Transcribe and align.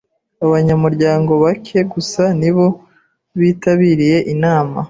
Abanyamuryango 0.45 1.31
bake 1.43 1.79
gusa 1.93 2.23
ni 2.39 2.49
bo 2.55 2.67
bitabiriye 3.39 4.17
inama. 4.33 4.77